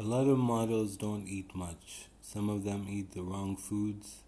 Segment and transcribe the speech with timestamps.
[0.00, 2.06] A lot of models don't eat much.
[2.22, 4.22] Some of them eat the wrong foods.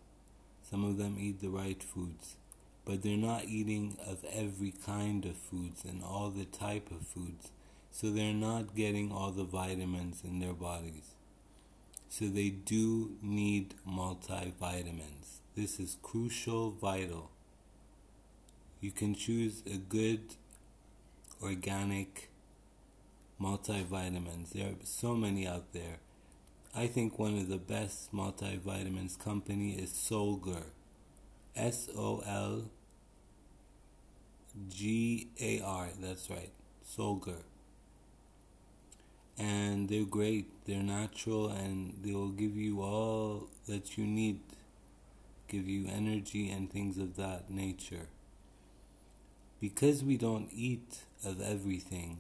[0.63, 2.37] Some of them eat the right foods.
[2.85, 7.51] But they're not eating of every kind of foods and all the type of foods.
[7.91, 11.15] So they're not getting all the vitamins in their bodies.
[12.11, 15.39] So they do need multivitamins.
[15.57, 17.31] This is crucial, vital.
[18.83, 20.35] You can choose a good
[21.43, 22.29] organic
[23.41, 24.51] multivitamins.
[24.51, 25.99] There are so many out there.
[26.75, 30.65] I think one of the best multivitamins company is Solgar.
[31.55, 32.65] S O L
[34.69, 35.89] G A R.
[36.01, 36.51] That's right.
[36.87, 37.43] Solgar.
[39.39, 40.47] And they're great.
[40.65, 44.41] They're natural and they will give you all that you need.
[45.49, 48.09] Give you energy and things of that nature.
[49.61, 52.19] Because we don't eat of everything,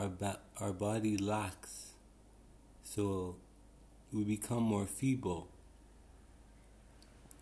[0.00, 1.92] our, ba- our body lacks.
[2.82, 3.36] So
[4.12, 5.48] we become more feeble.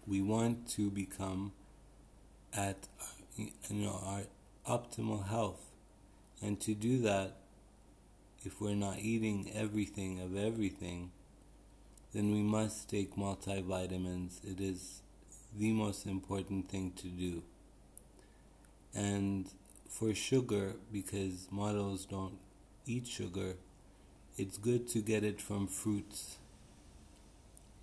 [0.07, 1.53] We want to become
[2.53, 2.89] at
[3.37, 4.23] you know our
[4.67, 5.65] optimal health.
[6.43, 7.37] And to do that,
[8.45, 11.11] if we're not eating everything of everything,
[12.13, 14.45] then we must take multivitamins.
[14.45, 15.03] It is
[15.57, 17.43] the most important thing to do.
[18.95, 19.47] And
[19.89, 22.39] for sugar, because models don't
[22.89, 23.55] eat sugar,
[24.37, 26.39] it's good to get it from fruits.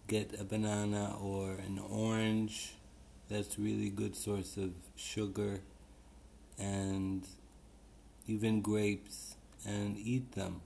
[0.07, 2.73] Get a banana or an orange.
[3.29, 5.61] That's really good source of sugar
[6.59, 7.27] and
[8.27, 10.61] even grapes and eat them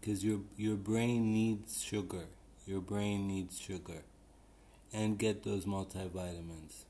[0.00, 2.26] because your your brain needs sugar.
[2.66, 4.02] Your brain needs sugar
[4.92, 6.84] and get those multivitamins.